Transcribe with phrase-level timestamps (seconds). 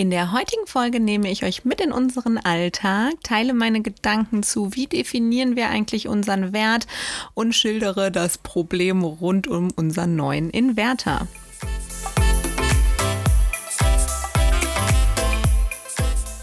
[0.00, 4.74] In der heutigen Folge nehme ich euch mit in unseren Alltag, teile meine Gedanken zu,
[4.74, 6.86] wie definieren wir eigentlich unseren Wert
[7.34, 11.28] und schildere das Problem rund um unseren neuen Inverter.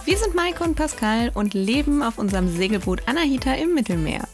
[0.05, 4.27] Wir sind Maike und Pascal und leben auf unserem Segelboot Anahita im Mittelmeer.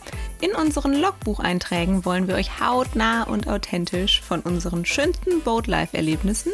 [0.43, 6.51] In unseren Logbucheinträgen wollen wir euch hautnah und authentisch von unseren schönsten Boatlife-Erlebnissen,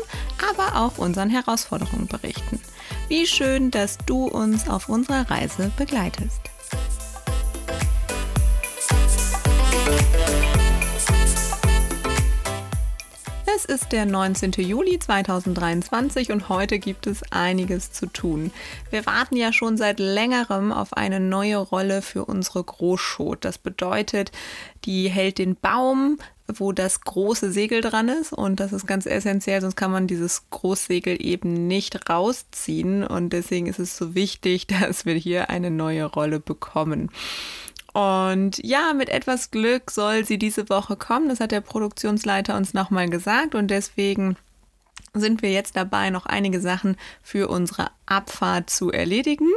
[0.51, 2.61] aber auch unseren Herausforderungen berichten.
[3.07, 6.48] Wie schön, dass du uns auf unserer Reise begleitest.
[13.59, 14.53] Es ist der 19.
[14.53, 18.51] Juli 2023 und heute gibt es einiges zu tun.
[18.89, 23.43] Wir warten ja schon seit längerem auf eine neue Rolle für unsere Großschot.
[23.43, 24.31] Das bedeutet,
[24.85, 29.59] die hält den Baum, wo das große Segel dran ist und das ist ganz essentiell,
[29.59, 35.05] sonst kann man dieses Großsegel eben nicht rausziehen und deswegen ist es so wichtig, dass
[35.05, 37.11] wir hier eine neue Rolle bekommen.
[37.93, 41.29] Und ja, mit etwas Glück soll sie diese Woche kommen.
[41.29, 43.55] Das hat der Produktionsleiter uns nochmal gesagt.
[43.55, 44.37] Und deswegen
[45.13, 49.47] sind wir jetzt dabei, noch einige Sachen für unsere Abfahrt zu erledigen.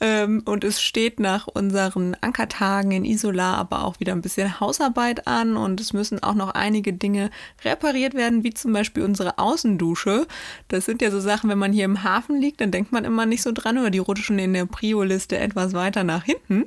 [0.00, 5.26] Ähm, und es steht nach unseren Ankertagen in Isola aber auch wieder ein bisschen Hausarbeit
[5.26, 7.30] an und es müssen auch noch einige Dinge
[7.64, 10.26] repariert werden, wie zum Beispiel unsere Außendusche.
[10.68, 13.24] Das sind ja so Sachen, wenn man hier im Hafen liegt, dann denkt man immer
[13.24, 16.66] nicht so dran, oder die rutschen in der Prio-Liste etwas weiter nach hinten.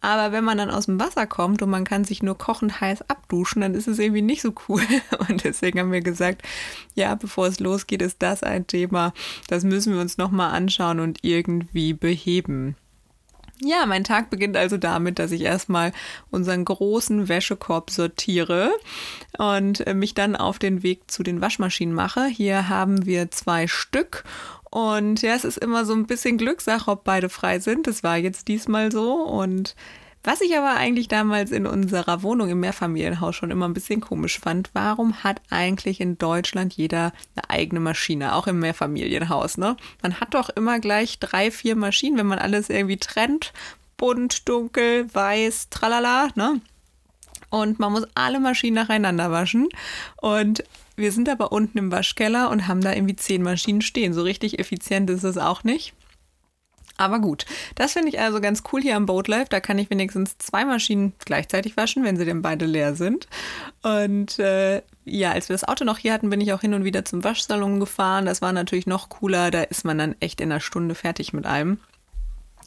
[0.00, 3.08] Aber wenn man dann aus dem Wasser kommt und man kann sich nur kochend heiß
[3.08, 4.82] abduschen, dann ist es irgendwie nicht so cool.
[5.28, 6.42] Und deswegen haben wir gesagt,
[6.96, 9.14] ja, bevor es losgeht, ist das ein Thema,
[9.46, 12.76] das müssen wir uns nochmal anschauen und irgendwie beheben.
[13.64, 15.92] Ja, mein Tag beginnt also damit, dass ich erstmal
[16.30, 18.72] unseren großen Wäschekorb sortiere
[19.38, 22.26] und äh, mich dann auf den Weg zu den Waschmaschinen mache.
[22.26, 24.24] Hier haben wir zwei Stück
[24.70, 27.86] und ja, es ist immer so ein bisschen Glückssache, ob beide frei sind.
[27.86, 29.76] Das war jetzt diesmal so und
[30.24, 34.38] was ich aber eigentlich damals in unserer Wohnung im Mehrfamilienhaus schon immer ein bisschen komisch
[34.38, 39.76] fand, warum hat eigentlich in Deutschland jeder eine eigene Maschine, auch im Mehrfamilienhaus, ne?
[40.02, 43.52] Man hat doch immer gleich drei, vier Maschinen, wenn man alles irgendwie trennt,
[43.96, 46.60] bunt, dunkel, weiß, tralala, ne?
[47.50, 49.68] Und man muss alle Maschinen nacheinander waschen.
[50.16, 50.64] Und
[50.96, 54.14] wir sind aber unten im Waschkeller und haben da irgendwie zehn Maschinen stehen.
[54.14, 55.92] So richtig effizient ist es auch nicht.
[56.96, 59.46] Aber gut, das finde ich also ganz cool hier am Boatlife.
[59.48, 63.26] Da kann ich wenigstens zwei Maschinen gleichzeitig waschen, wenn sie denn beide leer sind.
[63.82, 66.84] Und äh, ja, als wir das Auto noch hier hatten, bin ich auch hin und
[66.84, 68.26] wieder zum Waschsalon gefahren.
[68.26, 69.50] Das war natürlich noch cooler.
[69.50, 71.78] Da ist man dann echt in einer Stunde fertig mit allem.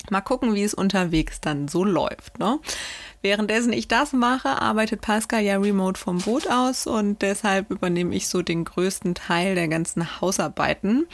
[0.10, 2.38] Mal gucken, wie es unterwegs dann so läuft.
[2.38, 2.60] Ne?
[3.22, 8.28] Währenddessen ich das mache, arbeitet Pascal ja remote vom Boot aus und deshalb übernehme ich
[8.28, 11.08] so den größten Teil der ganzen Hausarbeiten.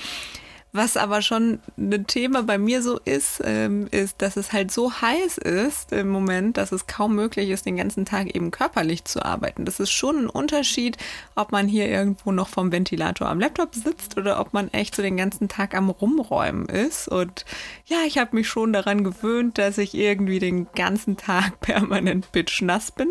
[0.73, 5.01] Was aber schon ein Thema bei mir so ist, ähm, ist, dass es halt so
[5.01, 9.25] heiß ist im Moment, dass es kaum möglich ist, den ganzen Tag eben körperlich zu
[9.25, 9.65] arbeiten.
[9.65, 10.97] Das ist schon ein Unterschied,
[11.35, 15.01] ob man hier irgendwo noch vom Ventilator am Laptop sitzt oder ob man echt so
[15.01, 17.09] den ganzen Tag am Rumräumen ist.
[17.09, 17.45] Und
[17.85, 22.91] ja, ich habe mich schon daran gewöhnt, dass ich irgendwie den ganzen Tag permanent bitchnass
[22.91, 23.09] bin.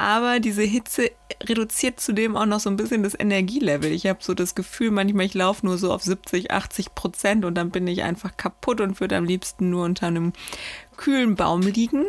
[0.00, 1.10] Aber diese Hitze
[1.42, 3.92] reduziert zudem auch noch so ein bisschen das Energielevel.
[3.92, 7.54] Ich habe so das Gefühl, manchmal ich laufe nur so auf 70, 80 Prozent und
[7.54, 10.32] dann bin ich einfach kaputt und würde am liebsten nur unter einem
[10.96, 12.06] kühlen Baum liegen.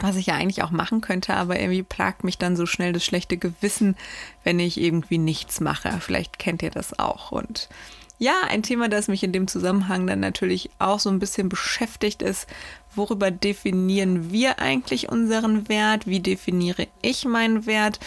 [0.00, 3.06] Was ich ja eigentlich auch machen könnte, aber irgendwie plagt mich dann so schnell das
[3.06, 3.96] schlechte Gewissen,
[4.44, 5.90] wenn ich irgendwie nichts mache.
[6.00, 7.32] Vielleicht kennt ihr das auch.
[7.32, 7.70] Und
[8.18, 12.20] ja, ein Thema, das mich in dem Zusammenhang dann natürlich auch so ein bisschen beschäftigt
[12.20, 12.48] ist,
[12.94, 16.06] worüber definieren wir eigentlich unseren Wert?
[16.06, 18.00] Wie definiere ich meinen Wert?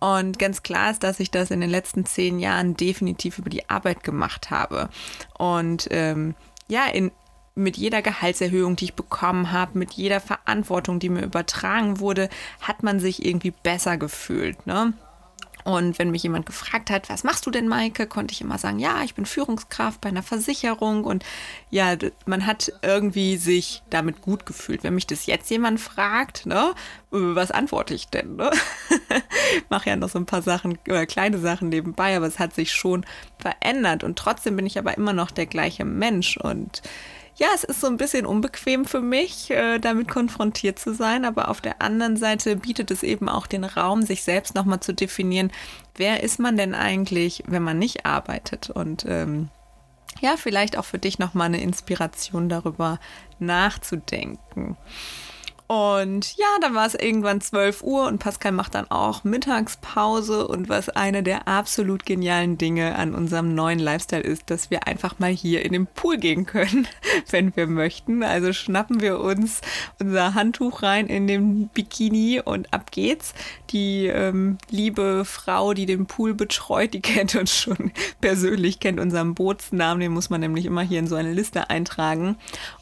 [0.00, 3.68] Und ganz klar ist, dass ich das in den letzten zehn Jahren definitiv über die
[3.68, 4.90] Arbeit gemacht habe.
[5.36, 6.36] Und ähm,
[6.68, 7.10] ja, in,
[7.56, 12.28] mit jeder Gehaltserhöhung, die ich bekommen habe, mit jeder Verantwortung, die mir übertragen wurde,
[12.60, 14.68] hat man sich irgendwie besser gefühlt.
[14.68, 14.92] Ne?
[15.68, 18.78] Und wenn mich jemand gefragt hat, was machst du denn, Maike, konnte ich immer sagen,
[18.78, 21.26] ja, ich bin Führungskraft bei einer Versicherung und
[21.68, 21.94] ja,
[22.24, 24.82] man hat irgendwie sich damit gut gefühlt.
[24.82, 26.72] Wenn mich das jetzt jemand fragt, ne,
[27.10, 28.36] was antworte ich denn?
[28.36, 28.50] Ne?
[29.68, 32.72] Mache ja noch so ein paar Sachen, äh, kleine Sachen nebenbei, aber es hat sich
[32.72, 33.04] schon
[33.38, 36.80] verändert und trotzdem bin ich aber immer noch der gleiche Mensch und
[37.38, 41.48] ja, es ist so ein bisschen unbequem für mich, äh, damit konfrontiert zu sein, aber
[41.48, 45.52] auf der anderen Seite bietet es eben auch den Raum, sich selbst nochmal zu definieren,
[45.94, 49.50] wer ist man denn eigentlich, wenn man nicht arbeitet und ähm,
[50.20, 52.98] ja, vielleicht auch für dich nochmal eine Inspiration darüber
[53.38, 54.76] nachzudenken.
[55.68, 60.48] Und ja, dann war es irgendwann 12 Uhr und Pascal macht dann auch Mittagspause.
[60.48, 65.18] Und was eine der absolut genialen Dinge an unserem neuen Lifestyle ist, dass wir einfach
[65.18, 66.88] mal hier in den Pool gehen können,
[67.30, 68.22] wenn wir möchten.
[68.22, 69.60] Also schnappen wir uns
[70.00, 73.34] unser Handtuch rein in den Bikini und ab geht's.
[73.68, 77.92] Die ähm, liebe Frau, die den Pool betreut, die kennt uns schon
[78.22, 80.00] persönlich, kennt unseren Bootsnamen.
[80.00, 82.36] Den muss man nämlich immer hier in so eine Liste eintragen.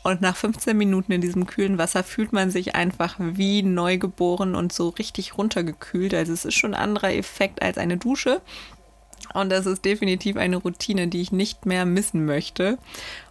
[0.05, 4.73] Und nach 15 Minuten in diesem kühlen Wasser fühlt man sich einfach wie neugeboren und
[4.73, 6.15] so richtig runtergekühlt.
[6.15, 8.41] Also es ist schon ein anderer Effekt als eine Dusche.
[9.35, 12.79] Und das ist definitiv eine Routine, die ich nicht mehr missen möchte.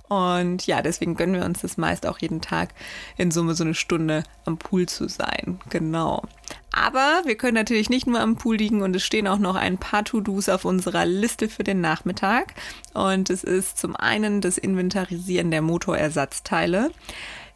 [0.08, 2.74] Und ja, deswegen gönnen wir uns das meist auch jeden Tag
[3.18, 5.60] in Summe so eine Stunde am Pool zu sein.
[5.70, 6.24] Genau.
[6.72, 9.78] Aber wir können natürlich nicht nur am Pool liegen und es stehen auch noch ein
[9.78, 12.54] paar To-Dos auf unserer Liste für den Nachmittag.
[12.94, 16.92] Und es ist zum einen das Inventarisieren der Motorersatzteile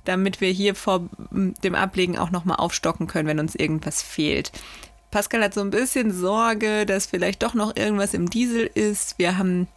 [0.10, 4.52] damit wir hier vor dem Ablegen auch nochmal aufstocken können, wenn uns irgendwas fehlt.
[5.12, 9.20] Pascal hat so ein bisschen Sorge, dass vielleicht doch noch irgendwas im Diesel ist.
[9.20, 9.68] Wir haben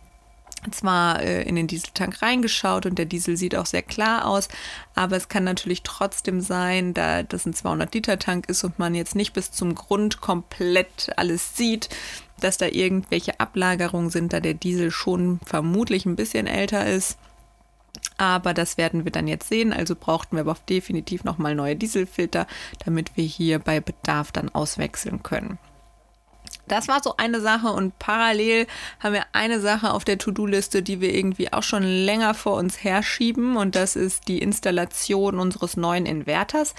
[0.70, 4.49] zwar äh, in den Dieseltank reingeschaut und der Diesel sieht auch sehr klar aus,
[4.94, 8.94] aber es kann natürlich trotzdem sein, da das ein 200 Liter Tank ist und man
[8.94, 11.88] jetzt nicht bis zum Grund komplett alles sieht,
[12.40, 17.19] dass da irgendwelche Ablagerungen sind, da der Diesel schon vermutlich ein bisschen älter ist.
[18.16, 19.72] Aber das werden wir dann jetzt sehen.
[19.72, 22.46] Also brauchten wir aber definitiv nochmal neue Dieselfilter,
[22.84, 25.58] damit wir hier bei Bedarf dann auswechseln können.
[26.68, 28.66] Das war so eine Sache und parallel
[29.00, 32.82] haben wir eine Sache auf der To-Do-Liste, die wir irgendwie auch schon länger vor uns
[32.82, 36.74] herschieben und das ist die Installation unseres neuen Inverters.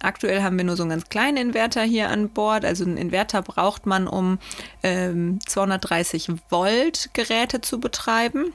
[0.00, 2.64] Aktuell haben wir nur so einen ganz kleinen Inverter hier an Bord.
[2.64, 4.38] Also einen Inverter braucht man, um
[4.82, 8.52] ähm, 230 Volt Geräte zu betreiben.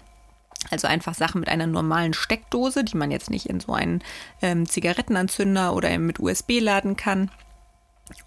[0.69, 4.03] Also einfach Sachen mit einer normalen Steckdose, die man jetzt nicht in so einen
[4.41, 7.31] ähm, Zigarettenanzünder oder mit USB laden kann.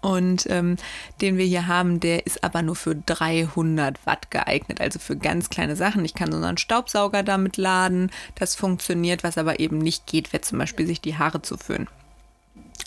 [0.01, 0.77] Und ähm,
[1.21, 5.49] den wir hier haben, der ist aber nur für 300 Watt geeignet, also für ganz
[5.49, 6.03] kleine Sachen.
[6.05, 10.41] Ich kann so einen Staubsauger damit laden, das funktioniert, was aber eben nicht geht, wäre
[10.41, 11.87] zum Beispiel sich die Haare zu föhnen.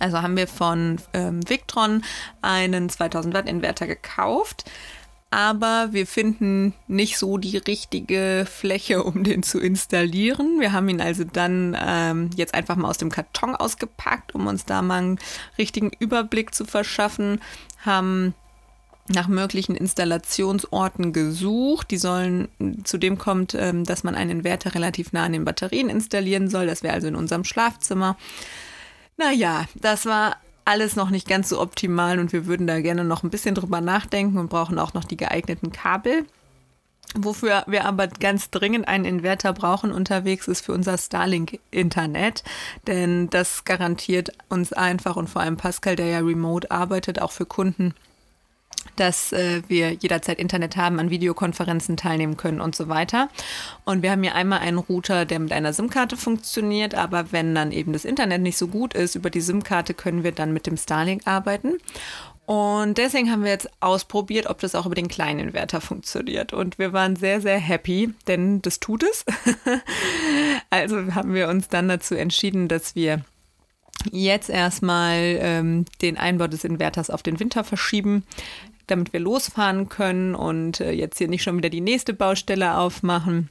[0.00, 2.04] Also haben wir von ähm, Victron
[2.42, 4.64] einen 2000 Watt Inverter gekauft
[5.30, 10.60] aber wir finden nicht so die richtige Fläche, um den zu installieren.
[10.60, 14.64] Wir haben ihn also dann ähm, jetzt einfach mal aus dem Karton ausgepackt, um uns
[14.64, 15.19] da mal einen
[15.58, 17.40] richtigen Überblick zu verschaffen,
[17.84, 18.34] haben
[19.08, 21.90] nach möglichen Installationsorten gesucht.
[21.90, 22.48] Die sollen,
[22.84, 26.66] zudem kommt, ähm, dass man einen Inverter relativ nah an den Batterien installieren soll.
[26.66, 28.16] Das wäre also in unserem Schlafzimmer.
[29.16, 30.36] Naja, das war
[30.68, 33.80] alles noch nicht ganz so optimal und wir würden da gerne noch ein bisschen drüber
[33.80, 36.26] nachdenken und brauchen auch noch die geeigneten Kabel.
[37.14, 42.44] Wofür wir aber ganz dringend einen Inverter brauchen unterwegs ist für unser Starlink-Internet,
[42.86, 47.46] denn das garantiert uns einfach und vor allem Pascal, der ja remote arbeitet, auch für
[47.46, 47.94] Kunden
[48.98, 53.28] dass äh, wir jederzeit Internet haben, an Videokonferenzen teilnehmen können und so weiter.
[53.84, 57.72] Und wir haben hier einmal einen Router, der mit einer SIM-Karte funktioniert, aber wenn dann
[57.72, 60.76] eben das Internet nicht so gut ist, über die SIM-Karte können wir dann mit dem
[60.76, 61.78] Starlink arbeiten.
[62.48, 66.54] Und deswegen haben wir jetzt ausprobiert, ob das auch über den kleinen Inverter funktioniert.
[66.54, 69.26] Und wir waren sehr, sehr happy, denn das tut es.
[70.70, 73.22] also haben wir uns dann dazu entschieden, dass wir
[74.10, 78.24] jetzt erstmal ähm, den Einbau des Inverters auf den Winter verschieben
[78.90, 83.49] damit wir losfahren können und äh, jetzt hier nicht schon wieder die nächste Baustelle aufmachen.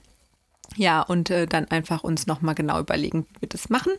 [0.75, 3.93] Ja, und äh, dann einfach uns nochmal genau überlegen, wie wir das machen.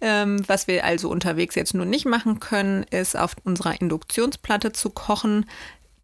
[0.00, 4.90] Ähm, was wir also unterwegs jetzt nur nicht machen können, ist auf unserer Induktionsplatte zu
[4.90, 5.46] kochen.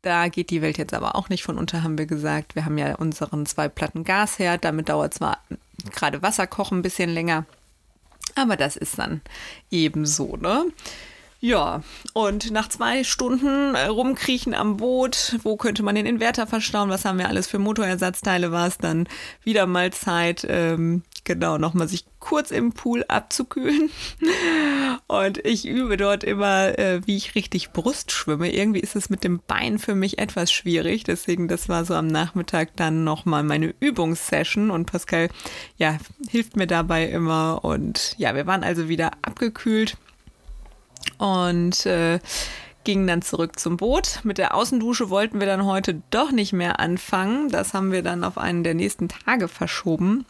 [0.03, 2.55] Da geht die Welt jetzt aber auch nicht von unter, haben wir gesagt.
[2.55, 4.65] Wir haben ja unseren zwei Platten Gasherd.
[4.65, 5.39] Damit dauert zwar
[5.93, 7.45] gerade Wasserkochen ein bisschen länger,
[8.35, 9.23] aber das ist dann
[9.71, 10.67] eben so, ne?
[11.41, 11.83] Ja,
[12.15, 17.05] und nach zwei Stunden äh, rumkriechen am Boot, wo könnte man den Inverter verstauen, was
[17.05, 19.07] haben wir alles für Motorersatzteile, war es dann
[19.43, 23.91] wieder mal Zeit, ähm, genau, nochmal sich kurz im Pool abzukühlen.
[25.07, 28.51] Und ich übe dort immer, äh, wie ich richtig Brust schwimme.
[28.51, 31.05] Irgendwie ist es mit dem Bein für mich etwas schwierig.
[31.05, 34.71] Deswegen, das war so am Nachmittag dann nochmal meine Übungssession.
[34.71, 35.29] Und Pascal,
[35.77, 37.61] ja, hilft mir dabei immer.
[37.63, 39.97] Und ja, wir waren also wieder abgekühlt
[41.19, 42.19] und äh,
[42.85, 44.21] gingen dann zurück zum Boot.
[44.23, 47.51] Mit der Außendusche wollten wir dann heute doch nicht mehr anfangen.
[47.51, 50.25] Das haben wir dann auf einen der nächsten Tage verschoben.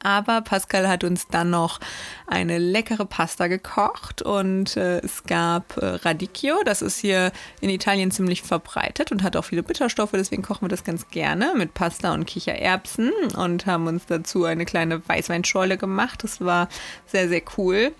[0.00, 1.80] Aber Pascal hat uns dann noch
[2.26, 6.56] eine leckere Pasta gekocht und äh, es gab äh, Radicchio.
[6.64, 10.12] Das ist hier in Italien ziemlich verbreitet und hat auch viele Bitterstoffe.
[10.12, 14.64] Deswegen kochen wir das ganz gerne mit Pasta und Kichererbsen und haben uns dazu eine
[14.64, 16.22] kleine Weißweinschorle gemacht.
[16.22, 16.68] Das war
[17.06, 17.92] sehr, sehr cool.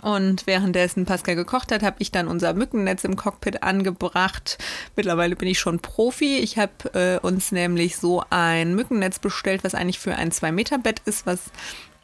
[0.00, 4.58] Und währenddessen Pascal gekocht hat, habe ich dann unser Mückennetz im Cockpit angebracht.
[4.96, 6.38] Mittlerweile bin ich schon Profi.
[6.38, 11.26] Ich habe äh, uns nämlich so ein Mückennetz bestellt, was eigentlich für ein 2-Meter-Bett ist,
[11.26, 11.40] was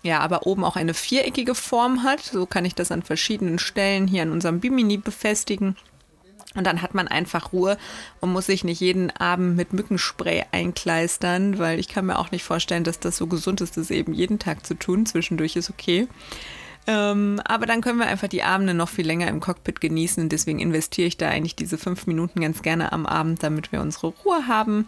[0.02, 2.20] ja aber oben auch eine viereckige Form hat.
[2.20, 5.74] So kann ich das an verschiedenen Stellen hier an unserem Bimini befestigen.
[6.54, 7.76] Und dann hat man einfach Ruhe
[8.20, 12.42] und muss sich nicht jeden Abend mit Mückenspray einkleistern, weil ich kann mir auch nicht
[12.42, 15.04] vorstellen, dass das so gesund ist, das eben jeden Tag zu tun.
[15.04, 16.08] Zwischendurch ist okay.
[16.88, 20.30] Ähm, aber dann können wir einfach die Abende noch viel länger im Cockpit genießen.
[20.30, 24.06] Deswegen investiere ich da eigentlich diese fünf Minuten ganz gerne am Abend, damit wir unsere
[24.06, 24.86] Ruhe haben.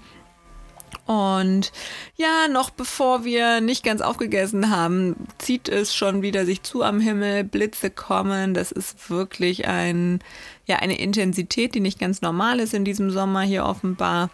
[1.05, 1.73] Und
[2.17, 7.01] ja, noch bevor wir nicht ganz aufgegessen haben, zieht es schon wieder sich zu am
[7.01, 8.55] Himmel, Blitze kommen.
[8.55, 10.21] Das ist wirklich ein,
[10.65, 14.31] ja, eine Intensität, die nicht ganz normal ist in diesem Sommer hier offenbar.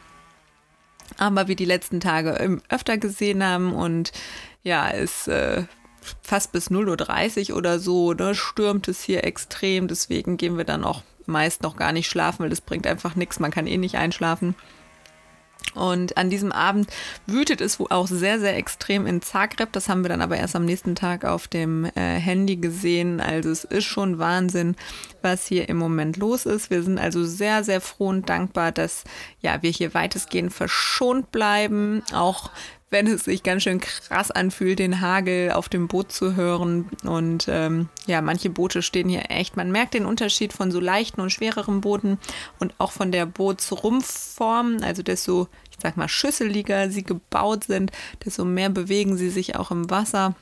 [1.18, 4.12] Aber wir die letzten Tage öfter gesehen haben und
[4.62, 5.64] ja, es äh,
[6.22, 9.88] fast bis 0.30 Uhr oder so, ne, stürmt es hier extrem.
[9.88, 13.40] Deswegen gehen wir dann auch meist noch gar nicht schlafen, weil das bringt einfach nichts.
[13.40, 14.54] Man kann eh nicht einschlafen.
[15.74, 16.90] Und an diesem Abend
[17.26, 19.72] wütet es auch sehr, sehr extrem in Zagreb.
[19.72, 23.20] Das haben wir dann aber erst am nächsten Tag auf dem äh, Handy gesehen.
[23.20, 24.76] Also es ist schon Wahnsinn,
[25.22, 26.70] was hier im Moment los ist.
[26.70, 29.04] Wir sind also sehr, sehr froh und dankbar, dass
[29.40, 32.02] ja, wir hier weitestgehend verschont bleiben.
[32.12, 32.50] Auch
[32.90, 36.88] wenn es sich ganz schön krass anfühlt, den Hagel auf dem Boot zu hören.
[37.02, 39.56] Und ähm, ja, manche Boote stehen hier echt.
[39.56, 42.18] Man merkt den Unterschied von so leichten und schwereren Booten
[42.60, 44.78] und auch von der Bootsrumpfform.
[44.82, 47.90] Also desto, ich sag mal, schüsseliger sie gebaut sind,
[48.24, 50.36] desto mehr bewegen sie sich auch im Wasser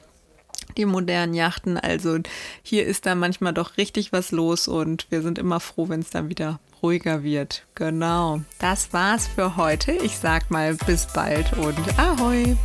[0.76, 1.78] die modernen Yachten.
[1.78, 2.18] Also
[2.62, 6.10] hier ist da manchmal doch richtig was los und wir sind immer froh, wenn es
[6.10, 7.64] dann wieder ruhiger wird.
[7.74, 8.42] Genau.
[8.58, 9.92] Das war's für heute.
[9.92, 12.56] Ich sag mal bis bald und ahoi.